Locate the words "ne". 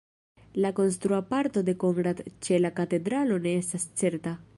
3.45-3.53